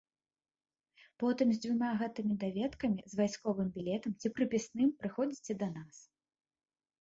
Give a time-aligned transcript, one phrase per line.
[1.23, 5.95] Потым з дзвюма гэтымі даведкамі, з вайсковым білетам ці прыпісным прыходзіце да нас.